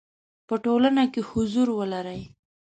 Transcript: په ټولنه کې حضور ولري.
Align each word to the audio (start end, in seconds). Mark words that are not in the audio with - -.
په 0.47 0.55
ټولنه 0.63 1.03
کې 1.13 1.21
حضور 1.29 1.67
ولري. 1.79 2.21